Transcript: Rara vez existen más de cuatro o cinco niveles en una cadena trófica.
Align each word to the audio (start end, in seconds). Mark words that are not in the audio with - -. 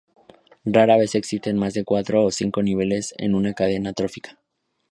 Rara 0.65 0.97
vez 0.97 1.13
existen 1.13 1.59
más 1.59 1.75
de 1.75 1.83
cuatro 1.83 2.25
o 2.25 2.31
cinco 2.31 2.63
niveles 2.63 3.13
en 3.19 3.35
una 3.35 3.53
cadena 3.53 3.93
trófica. 3.93 4.39